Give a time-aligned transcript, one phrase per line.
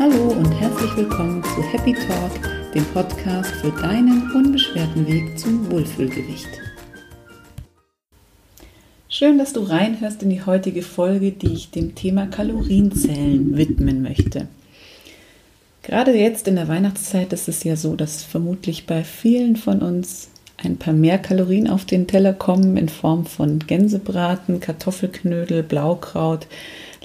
[0.00, 6.48] Hallo und herzlich willkommen zu Happy Talk, dem Podcast für deinen unbeschwerten Weg zum Wohlfühlgewicht.
[9.10, 14.48] Schön, dass du reinhörst in die heutige Folge, die ich dem Thema Kalorienzellen widmen möchte.
[15.82, 20.30] Gerade jetzt in der Weihnachtszeit ist es ja so, dass vermutlich bei vielen von uns
[20.56, 26.46] ein paar mehr Kalorien auf den Teller kommen in Form von Gänsebraten, Kartoffelknödel, Blaukraut,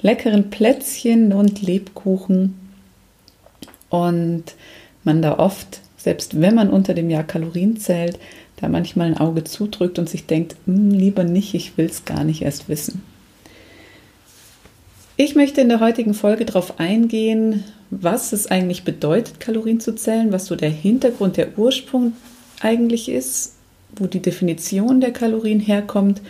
[0.00, 2.54] leckeren Plätzchen und Lebkuchen
[4.04, 4.44] und
[5.04, 8.18] man da oft, selbst wenn man unter dem Jahr Kalorien zählt,
[8.56, 12.24] da manchmal ein Auge zudrückt und sich denkt, hm, lieber nicht, ich will es gar
[12.24, 13.02] nicht erst wissen.
[15.18, 20.32] Ich möchte in der heutigen Folge darauf eingehen, was es eigentlich bedeutet, Kalorien zu zählen,
[20.32, 22.12] was so der Hintergrund, der Ursprung
[22.60, 23.54] eigentlich ist,
[23.94, 26.20] wo die Definition der Kalorien herkommt.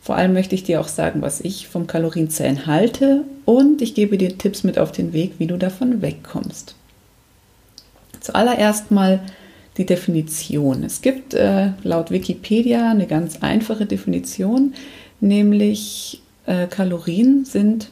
[0.00, 4.18] Vor allem möchte ich dir auch sagen, was ich vom Kalorienzählen halte und ich gebe
[4.18, 6.76] dir Tipps mit auf den Weg, wie du davon wegkommst.
[8.24, 9.20] Zuallererst mal
[9.76, 10.82] die Definition.
[10.82, 14.74] Es gibt äh, laut Wikipedia eine ganz einfache Definition,
[15.20, 17.88] nämlich äh, Kalorien sind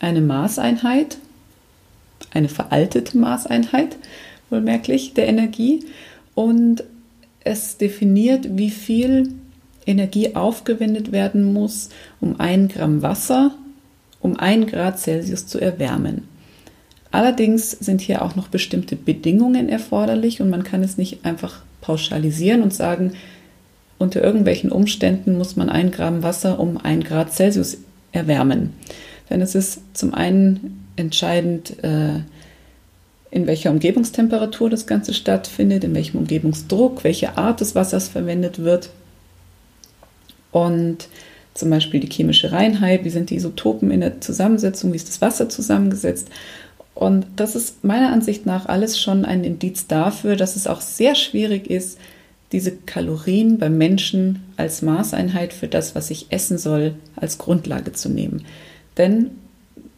[0.00, 1.18] eine Maßeinheit,
[2.32, 3.96] eine veraltete Maßeinheit,
[4.50, 5.84] wohlmerklich, der Energie.
[6.34, 6.84] Und
[7.44, 9.34] es definiert, wie viel
[9.86, 13.52] Energie aufgewendet werden muss, um ein Gramm Wasser
[14.20, 16.28] um ein Grad Celsius zu erwärmen.
[17.12, 22.62] Allerdings sind hier auch noch bestimmte Bedingungen erforderlich und man kann es nicht einfach pauschalisieren
[22.62, 23.12] und sagen,
[23.98, 27.78] unter irgendwelchen Umständen muss man ein Gramm Wasser um ein Grad Celsius
[28.12, 28.72] erwärmen.
[29.28, 32.20] Denn es ist zum einen entscheidend, äh,
[33.30, 38.90] in welcher Umgebungstemperatur das Ganze stattfindet, in welchem Umgebungsdruck, welche Art des Wassers verwendet wird
[40.50, 41.08] und
[41.54, 45.20] zum Beispiel die chemische Reinheit, wie sind die Isotopen in der Zusammensetzung, wie ist das
[45.20, 46.28] Wasser zusammengesetzt
[47.00, 51.14] und das ist meiner Ansicht nach alles schon ein Indiz dafür, dass es auch sehr
[51.14, 51.98] schwierig ist,
[52.52, 58.10] diese Kalorien beim Menschen als Maßeinheit für das, was ich essen soll, als Grundlage zu
[58.10, 58.44] nehmen.
[58.98, 59.30] Denn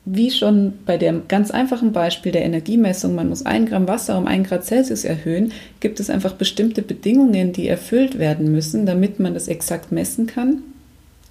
[0.05, 4.29] wie schon bei dem ganz einfachen Beispiel der Energiemessung, man muss ein Gramm Wasser um
[4.29, 5.51] ein Grad Celsius erhöhen,
[5.81, 10.63] gibt es einfach bestimmte Bedingungen, die erfüllt werden müssen, damit man das exakt messen kann.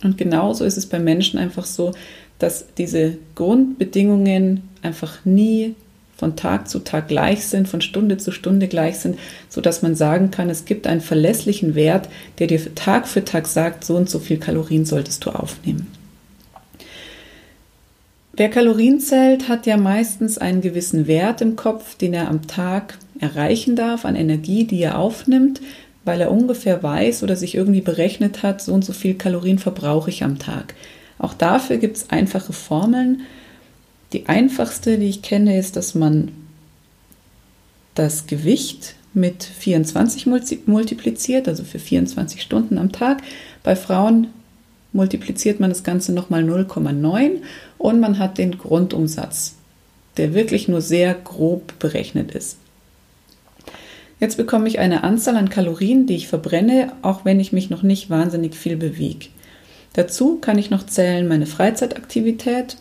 [0.04, 1.94] Und genauso ist es bei Menschen einfach so,
[2.42, 5.76] dass diese Grundbedingungen einfach nie
[6.22, 9.18] von Tag zu Tag gleich sind, von Stunde zu Stunde gleich sind,
[9.50, 13.48] so dass man sagen kann, es gibt einen verlässlichen Wert, der dir Tag für Tag
[13.48, 15.88] sagt, so und so viel Kalorien solltest du aufnehmen.
[18.34, 22.98] Wer Kalorien zählt, hat ja meistens einen gewissen Wert im Kopf, den er am Tag
[23.20, 25.60] erreichen darf an Energie, die er aufnimmt,
[26.06, 30.10] weil er ungefähr weiß oder sich irgendwie berechnet hat, so und so viel Kalorien verbrauche
[30.10, 30.76] ich am Tag.
[31.22, 33.22] Auch dafür gibt es einfache Formeln.
[34.12, 36.32] Die einfachste, die ich kenne, ist, dass man
[37.94, 40.26] das Gewicht mit 24
[40.66, 43.22] multipliziert, also für 24 Stunden am Tag.
[43.62, 44.28] Bei Frauen
[44.94, 47.44] multipliziert man das Ganze nochmal 0,9
[47.78, 49.54] und man hat den Grundumsatz,
[50.18, 52.58] der wirklich nur sehr grob berechnet ist.
[54.20, 57.84] Jetzt bekomme ich eine Anzahl an Kalorien, die ich verbrenne, auch wenn ich mich noch
[57.84, 59.28] nicht wahnsinnig viel bewege.
[59.94, 62.78] Dazu kann ich noch zählen meine Freizeitaktivität.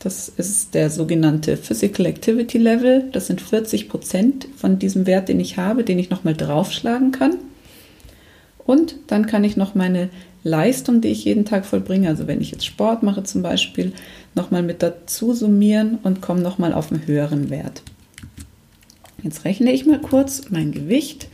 [0.00, 3.08] Das ist der sogenannte Physical Activity Level.
[3.12, 7.36] Das sind 40 Prozent von diesem Wert, den ich habe, den ich nochmal draufschlagen kann.
[8.58, 10.10] Und dann kann ich noch meine
[10.42, 13.92] Leistung, die ich jeden Tag vollbringe, also wenn ich jetzt Sport mache zum Beispiel,
[14.34, 17.82] nochmal mit dazu summieren und komme nochmal auf einen höheren Wert.
[19.22, 21.28] Jetzt rechne ich mal kurz mein Gewicht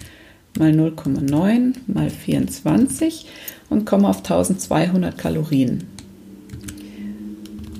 [0.58, 3.26] mal 0,9 mal 24
[3.70, 5.84] und komme auf 1200 Kalorien.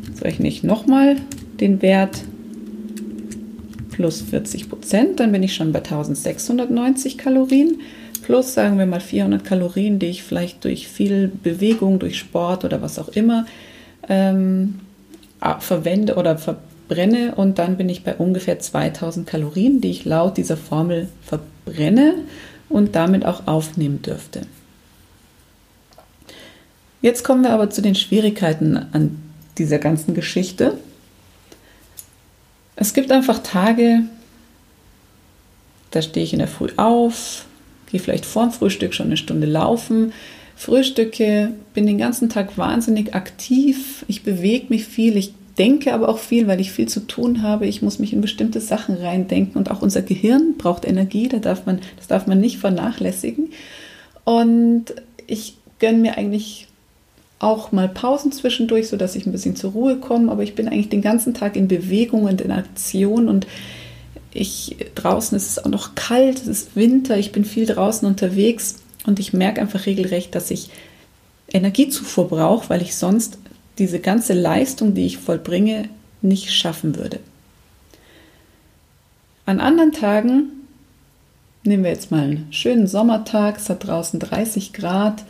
[0.08, 1.16] Jetzt rechne ich nochmal
[1.60, 2.24] den Wert
[3.90, 7.80] plus 40 Prozent, dann bin ich schon bei 1690 Kalorien.
[8.22, 12.82] Plus sagen wir mal 400 Kalorien, die ich vielleicht durch viel Bewegung, durch Sport oder
[12.82, 13.46] was auch immer
[14.08, 14.80] ähm,
[15.60, 17.34] verwende oder verbrenne.
[17.36, 22.14] Und dann bin ich bei ungefähr 2000 Kalorien, die ich laut dieser Formel verbrenne
[22.68, 24.42] und damit auch aufnehmen dürfte.
[27.02, 29.18] Jetzt kommen wir aber zu den Schwierigkeiten an
[29.58, 30.78] dieser ganzen Geschichte.
[32.74, 34.02] Es gibt einfach Tage,
[35.90, 37.46] da stehe ich in der Früh auf,
[37.90, 40.12] gehe vielleicht vorm Frühstück schon eine Stunde laufen,
[40.56, 46.18] frühstücke, bin den ganzen Tag wahnsinnig aktiv, ich bewege mich viel, ich denke aber auch
[46.18, 47.66] viel, weil ich viel zu tun habe.
[47.66, 51.66] Ich muss mich in bestimmte Sachen reindenken und auch unser Gehirn braucht Energie, da darf
[51.66, 53.50] man, das darf man nicht vernachlässigen.
[54.24, 54.86] Und
[55.26, 56.68] ich gönne mir eigentlich
[57.38, 60.88] auch mal Pausen zwischendurch, sodass ich ein bisschen zur Ruhe komme, aber ich bin eigentlich
[60.88, 63.28] den ganzen Tag in Bewegung und in Aktion.
[63.28, 63.46] Und
[64.32, 68.76] ich draußen ist es auch noch kalt, es ist Winter, ich bin viel draußen unterwegs.
[69.06, 70.70] Und ich merke einfach regelrecht, dass ich
[71.52, 73.38] Energiezufuhr brauche, weil ich sonst
[73.78, 75.88] diese ganze Leistung, die ich vollbringe,
[76.22, 77.20] nicht schaffen würde.
[79.44, 80.50] An anderen Tagen,
[81.62, 85.22] nehmen wir jetzt mal einen schönen Sommertag, es hat draußen 30 Grad,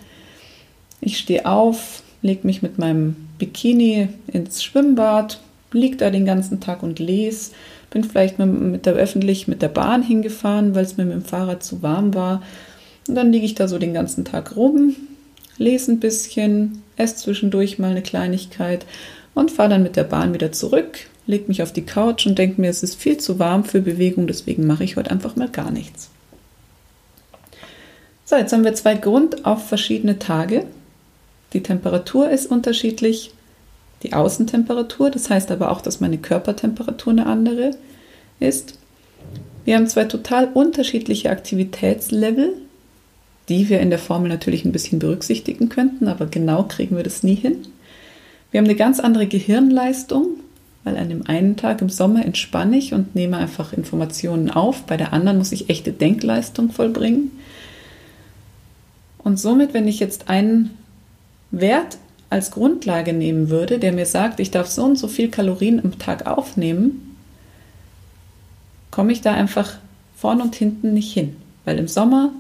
[1.01, 5.41] ich stehe auf, lege mich mit meinem Bikini ins Schwimmbad,
[5.73, 7.53] liege da den ganzen Tag und lese,
[7.91, 11.63] bin vielleicht mit der öffentlich mit der Bahn hingefahren, weil es mir mit dem Fahrrad
[11.63, 12.43] zu warm war.
[13.09, 14.97] Und dann liege ich da so den ganzen Tag rum,
[15.59, 18.85] lese ein bisschen, esse zwischendurch mal eine Kleinigkeit
[19.35, 22.61] und fahre dann mit der Bahn wieder zurück, lege mich auf die Couch und denke
[22.61, 25.71] mir, es ist viel zu warm für Bewegung, deswegen mache ich heute einfach mal gar
[25.71, 26.11] nichts.
[28.25, 30.65] So, jetzt haben wir zwei Grund auf verschiedene Tage.
[31.53, 33.33] Die Temperatur ist unterschiedlich,
[34.03, 37.71] die Außentemperatur, das heißt aber auch, dass meine Körpertemperatur eine andere
[38.41, 38.79] ist.
[39.65, 42.55] Wir haben zwei total unterschiedliche Aktivitätslevel,
[43.49, 47.23] die wir in der Formel natürlich ein bisschen berücksichtigen könnten, aber genau kriegen wir das
[47.23, 47.67] nie hin.
[48.51, 50.27] Wir haben eine ganz andere Gehirnleistung,
[50.85, 54.97] weil an dem einen Tag im Sommer entspanne ich und nehme einfach Informationen auf, bei
[54.97, 57.33] der anderen muss ich echte Denkleistung vollbringen.
[59.19, 60.77] Und somit, wenn ich jetzt einen
[61.51, 61.99] Wert
[62.31, 65.99] als Grundlage nehmen würde, der mir sagt, ich darf so und so viel Kalorien am
[65.99, 67.17] Tag aufnehmen,
[68.91, 69.77] komme ich da einfach
[70.17, 71.37] vorn und hinten nicht hin.
[71.65, 72.33] Weil im Sommer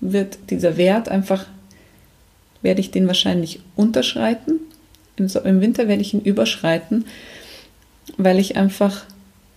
[0.00, 1.46] wird dieser Wert einfach,
[2.60, 4.60] werde ich den wahrscheinlich unterschreiten.
[5.16, 7.06] Im, im Winter werde ich ihn überschreiten,
[8.16, 9.04] weil ich einfach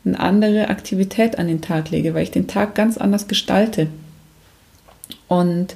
[0.06, 3.88] eine andere Aktivität an den Tag lege, weil ich den Tag ganz anders gestalte.
[5.28, 5.76] Und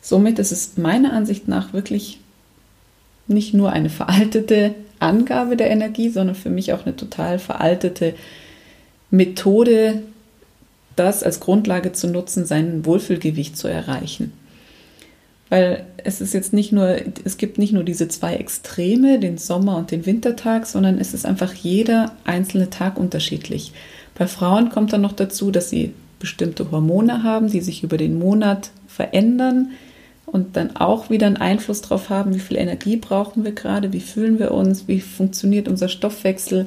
[0.00, 2.18] somit ist es meiner Ansicht nach wirklich
[3.28, 8.14] nicht nur eine veraltete Angabe der Energie, sondern für mich auch eine total veraltete
[9.10, 10.02] Methode,
[10.96, 14.32] das als Grundlage zu nutzen, sein Wohlfühlgewicht zu erreichen.
[15.50, 19.78] Weil es ist jetzt nicht nur, es gibt nicht nur diese zwei Extreme, den Sommer-
[19.78, 23.72] und den Wintertag, sondern es ist einfach jeder einzelne Tag unterschiedlich.
[24.16, 28.18] Bei Frauen kommt dann noch dazu, dass sie bestimmte Hormone haben, die sich über den
[28.18, 29.70] Monat verändern
[30.30, 34.00] und dann auch wieder einen Einfluss darauf haben, wie viel Energie brauchen wir gerade, wie
[34.00, 36.66] fühlen wir uns, wie funktioniert unser Stoffwechsel.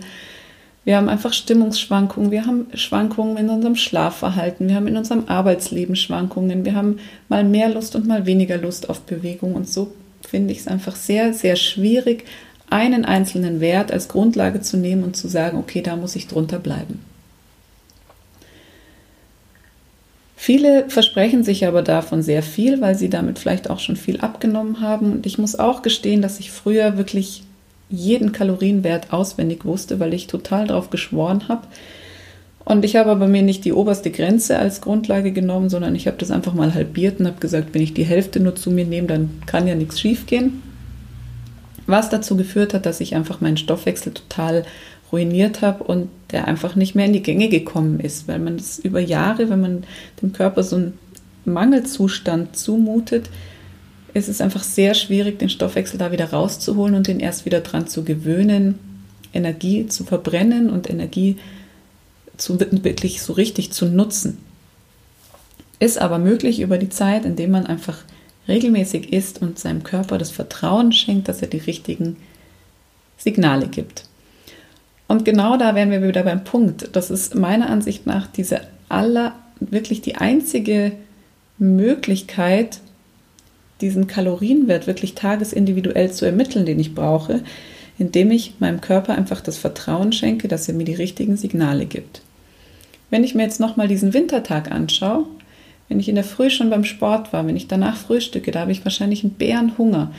[0.83, 5.95] Wir haben einfach Stimmungsschwankungen, wir haben Schwankungen in unserem Schlafverhalten, wir haben in unserem Arbeitsleben
[5.95, 6.97] Schwankungen, wir haben
[7.29, 9.53] mal mehr Lust und mal weniger Lust auf Bewegung.
[9.53, 9.91] Und so
[10.27, 12.25] finde ich es einfach sehr, sehr schwierig,
[12.71, 16.57] einen einzelnen Wert als Grundlage zu nehmen und zu sagen, okay, da muss ich drunter
[16.57, 16.99] bleiben.
[20.43, 24.81] Viele versprechen sich aber davon sehr viel, weil sie damit vielleicht auch schon viel abgenommen
[24.81, 25.11] haben.
[25.11, 27.43] Und ich muss auch gestehen, dass ich früher wirklich
[27.91, 31.67] jeden Kalorienwert auswendig wusste, weil ich total darauf geschworen habe.
[32.65, 36.17] Und ich habe aber mir nicht die oberste Grenze als Grundlage genommen, sondern ich habe
[36.17, 39.05] das einfach mal halbiert und habe gesagt, wenn ich die Hälfte nur zu mir nehme,
[39.05, 40.63] dann kann ja nichts schiefgehen.
[41.85, 44.65] Was dazu geführt hat, dass ich einfach meinen Stoffwechsel total
[45.11, 48.79] ruiniert habe und der einfach nicht mehr in die Gänge gekommen ist, weil man das
[48.79, 49.83] über Jahre, wenn man
[50.21, 50.97] dem Körper so einen
[51.45, 53.29] Mangelzustand zumutet,
[54.13, 57.87] ist es einfach sehr schwierig, den Stoffwechsel da wieder rauszuholen und den erst wieder dran
[57.87, 58.79] zu gewöhnen,
[59.33, 61.37] Energie zu verbrennen und Energie
[62.37, 64.37] zu, wirklich so richtig zu nutzen.
[65.79, 67.99] Ist aber möglich über die Zeit, indem man einfach
[68.47, 72.17] regelmäßig isst und seinem Körper das Vertrauen schenkt, dass er die richtigen
[73.17, 74.05] Signale gibt.
[75.11, 76.87] Und genau da wären wir wieder beim Punkt.
[76.93, 80.93] Das ist meiner Ansicht nach diese aller, wirklich die einzige
[81.57, 82.79] Möglichkeit,
[83.81, 87.41] diesen Kalorienwert wirklich tagesindividuell zu ermitteln, den ich brauche,
[87.99, 92.21] indem ich meinem Körper einfach das Vertrauen schenke, dass er mir die richtigen Signale gibt.
[93.09, 95.25] Wenn ich mir jetzt nochmal diesen Wintertag anschaue,
[95.89, 98.71] wenn ich in der Früh schon beim Sport war, wenn ich danach frühstücke, da habe
[98.71, 100.13] ich wahrscheinlich einen Bärenhunger.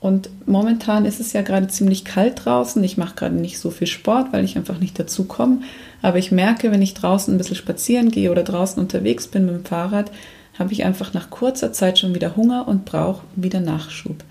[0.00, 2.82] Und momentan ist es ja gerade ziemlich kalt draußen.
[2.84, 5.62] Ich mache gerade nicht so viel Sport, weil ich einfach nicht dazu komme.
[6.02, 9.54] Aber ich merke, wenn ich draußen ein bisschen spazieren gehe oder draußen unterwegs bin mit
[9.54, 10.10] dem Fahrrad,
[10.58, 14.22] habe ich einfach nach kurzer Zeit schon wieder Hunger und brauche wieder Nachschub.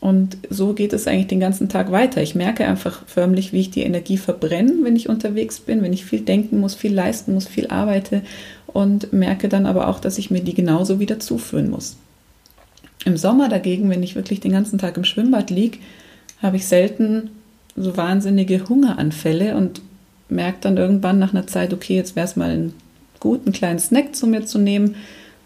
[0.00, 2.22] Und so geht es eigentlich den ganzen Tag weiter.
[2.22, 6.06] Ich merke einfach förmlich, wie ich die Energie verbrenne, wenn ich unterwegs bin, wenn ich
[6.06, 8.22] viel denken muss, viel leisten muss, viel arbeite
[8.66, 11.96] und merke dann aber auch, dass ich mir die genauso wieder zuführen muss.
[13.04, 15.78] Im Sommer dagegen, wenn ich wirklich den ganzen Tag im Schwimmbad liege,
[16.42, 17.30] habe ich selten
[17.76, 19.80] so wahnsinnige Hungeranfälle und
[20.28, 22.74] merke dann irgendwann nach einer Zeit, okay, jetzt wäre es mal ein
[23.20, 24.96] guten kleinen Snack zu mir zu nehmen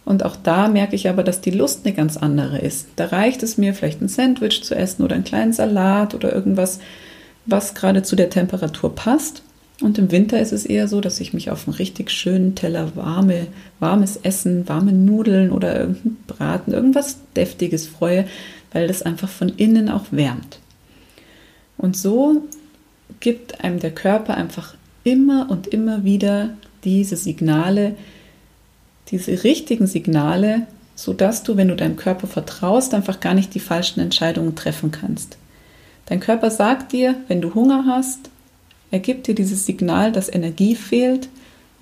[0.04, 2.88] Und auch da merke ich aber, dass die Lust eine ganz andere ist.
[2.96, 6.78] Da reicht es mir, vielleicht ein Sandwich zu essen oder einen kleinen Salat oder irgendwas,
[7.46, 9.42] was gerade zu der Temperatur passt.
[9.84, 12.96] Und im Winter ist es eher so, dass ich mich auf einen richtig schönen Teller
[12.96, 13.48] warme,
[13.80, 18.24] warmes Essen, warme Nudeln oder irgendeinen Braten, irgendwas Deftiges freue,
[18.72, 20.58] weil das einfach von innen auch wärmt.
[21.76, 22.44] Und so
[23.20, 27.94] gibt einem der Körper einfach immer und immer wieder diese Signale,
[29.10, 34.00] diese richtigen Signale, sodass du, wenn du deinem Körper vertraust, einfach gar nicht die falschen
[34.00, 35.36] Entscheidungen treffen kannst.
[36.06, 38.30] Dein Körper sagt dir, wenn du Hunger hast,
[38.94, 41.28] er gibt dir dieses Signal, dass Energie fehlt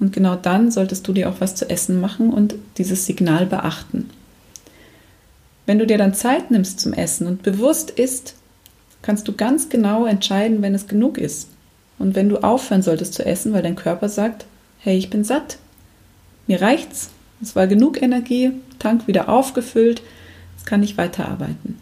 [0.01, 4.09] und genau dann solltest du dir auch was zu essen machen und dieses Signal beachten.
[5.67, 8.37] Wenn du dir dann Zeit nimmst zum Essen und bewusst isst,
[9.03, 11.51] kannst du ganz genau entscheiden, wenn es genug ist.
[11.99, 14.47] Und wenn du aufhören solltest zu essen, weil dein Körper sagt,
[14.79, 15.59] hey, ich bin satt,
[16.47, 17.11] mir reicht's,
[17.43, 20.01] es war genug Energie, Tank wieder aufgefüllt,
[20.57, 21.79] jetzt kann ich weiterarbeiten.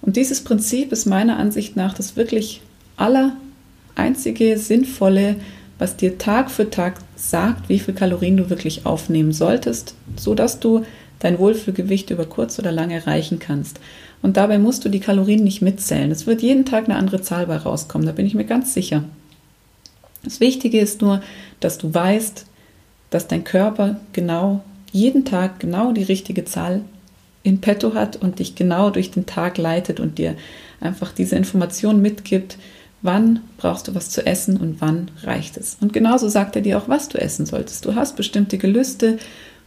[0.00, 2.62] Und dieses Prinzip ist meiner Ansicht nach das wirklich
[2.96, 3.36] aller
[3.96, 5.36] einzige sinnvolle,
[5.78, 10.60] was dir Tag für Tag sagt, wie viel Kalorien du wirklich aufnehmen solltest, so dass
[10.60, 10.84] du
[11.18, 13.80] dein Wohlfühlgewicht über kurz oder lang erreichen kannst.
[14.22, 16.10] Und dabei musst du die Kalorien nicht mitzählen.
[16.10, 19.04] Es wird jeden Tag eine andere Zahl bei rauskommen, da bin ich mir ganz sicher.
[20.24, 21.20] Das Wichtige ist nur,
[21.60, 22.46] dass du weißt,
[23.10, 24.62] dass dein Körper genau
[24.92, 26.82] jeden Tag genau die richtige Zahl
[27.42, 30.34] in petto hat und dich genau durch den Tag leitet und dir
[30.80, 32.58] einfach diese Information mitgibt,
[33.06, 35.78] wann brauchst du was zu essen und wann reicht es.
[35.80, 37.84] Und genauso sagt er dir auch, was du essen solltest.
[37.84, 39.18] Du hast bestimmte Gelüste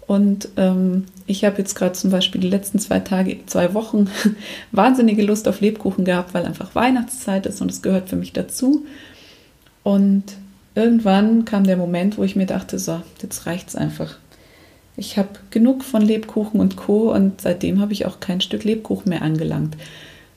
[0.05, 4.09] und ähm, ich habe jetzt gerade zum Beispiel die letzten zwei Tage, zwei Wochen
[4.71, 8.85] wahnsinnige Lust auf Lebkuchen gehabt, weil einfach Weihnachtszeit ist und es gehört für mich dazu.
[9.83, 10.23] Und
[10.75, 14.17] irgendwann kam der Moment, wo ich mir dachte, so, jetzt reicht es einfach.
[14.97, 17.13] Ich habe genug von Lebkuchen und Co.
[17.13, 19.77] und seitdem habe ich auch kein Stück Lebkuchen mehr angelangt.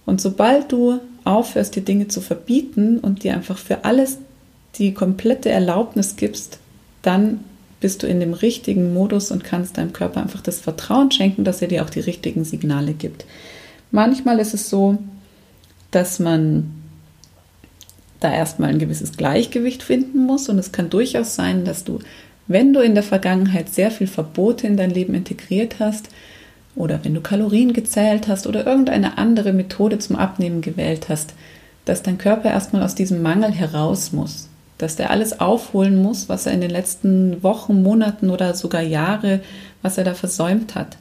[0.07, 4.19] Und sobald du aufhörst, dir Dinge zu verbieten und dir einfach für alles
[4.77, 6.59] die komplette Erlaubnis gibst,
[7.03, 7.41] dann
[7.81, 11.61] bist du in dem richtigen Modus und kannst deinem Körper einfach das Vertrauen schenken, dass
[11.61, 13.27] er dir auch die richtigen Signale gibt.
[13.91, 14.99] Manchmal ist es so,
[15.91, 16.71] dass man
[18.21, 21.99] da erstmal ein gewisses Gleichgewicht finden muss und es kann durchaus sein, dass du,
[22.47, 26.09] wenn du in der Vergangenheit sehr viel Verbote in dein Leben integriert hast
[26.75, 31.35] oder wenn du Kalorien gezählt hast oder irgendeine andere Methode zum Abnehmen gewählt hast,
[31.85, 34.49] dass dein Körper erstmal aus diesem Mangel heraus muss
[34.83, 39.41] dass der alles aufholen muss, was er in den letzten Wochen, Monaten oder sogar Jahre,
[39.81, 40.97] was er da versäumt hat.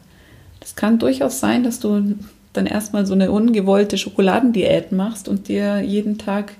[0.59, 2.13] Das kann durchaus sein, dass du
[2.53, 6.53] dann erstmal so eine ungewollte Schokoladendiät machst und dir jeden Tag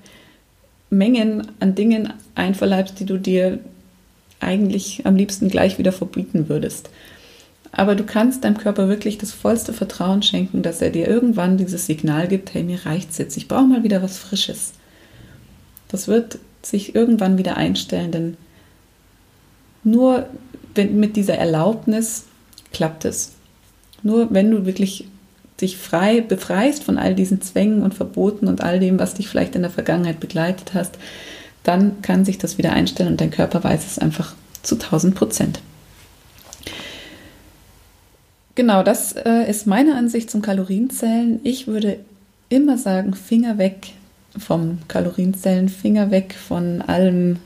[0.89, 3.59] Mengen an Dingen einverleibst, die du dir
[4.39, 6.89] eigentlich am liebsten gleich wieder verbieten würdest.
[7.71, 11.85] Aber du kannst deinem Körper wirklich das vollste Vertrauen schenken, dass er dir irgendwann dieses
[11.85, 14.73] Signal gibt, hey, mir reicht's jetzt, ich brauche mal wieder was Frisches.
[15.87, 18.37] Das wird sich irgendwann wieder einstellen, denn
[19.83, 20.27] nur
[20.75, 22.25] mit dieser Erlaubnis
[22.71, 23.33] klappt es.
[24.03, 25.07] Nur wenn du wirklich
[25.59, 29.55] dich frei befreist von all diesen Zwängen und Verboten und all dem, was dich vielleicht
[29.55, 30.97] in der Vergangenheit begleitet hast,
[31.63, 35.61] dann kann sich das wieder einstellen und dein Körper weiß es einfach zu 1000 Prozent.
[38.55, 41.39] Genau, das äh, ist meine Ansicht zum Kalorienzählen.
[41.43, 41.99] Ich würde
[42.49, 43.93] immer sagen, Finger weg
[44.37, 47.37] vom Kalorienzellen, Finger weg von allem,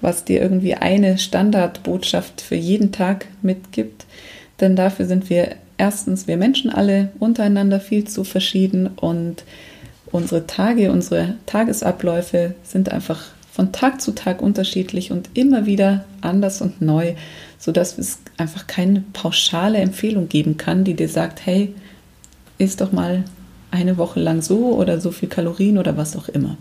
[0.00, 4.06] was dir irgendwie eine Standardbotschaft für jeden Tag mitgibt.
[4.60, 9.44] Denn dafür sind wir erstens, wir Menschen alle untereinander viel zu verschieden und
[10.12, 13.28] unsere Tage, unsere Tagesabläufe sind einfach
[13.60, 17.12] von Tag zu Tag unterschiedlich und immer wieder anders und neu,
[17.58, 21.74] sodass es einfach keine pauschale Empfehlung geben kann, die dir sagt, hey,
[22.56, 23.22] isst doch mal
[23.70, 26.56] eine Woche lang so oder so viel Kalorien oder was auch immer.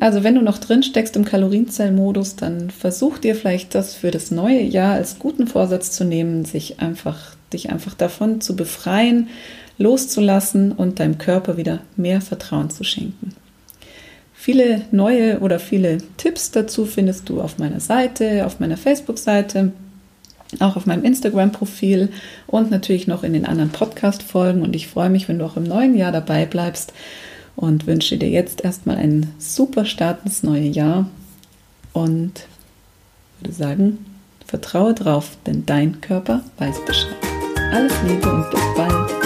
[0.00, 4.30] Also wenn du noch drin steckst im Kalorienzellmodus, dann versuch dir vielleicht das für das
[4.30, 9.28] neue Jahr als guten Vorsatz zu nehmen, sich einfach, dich einfach davon zu befreien,
[9.78, 13.34] loszulassen und deinem Körper wieder mehr Vertrauen zu schenken.
[14.40, 19.72] Viele neue oder viele Tipps dazu findest du auf meiner Seite, auf meiner Facebook-Seite
[20.60, 22.08] auch auf meinem Instagram-Profil
[22.46, 24.62] und natürlich noch in den anderen Podcast-Folgen.
[24.62, 26.94] Und ich freue mich, wenn du auch im neuen Jahr dabei bleibst
[27.54, 31.06] und wünsche dir jetzt erstmal einen super Start ins neue Jahr
[31.92, 32.46] und
[33.40, 34.06] würde sagen,
[34.46, 37.14] vertraue drauf, denn dein Körper weiß Bescheid.
[37.74, 39.19] Alles Liebe und bis bald.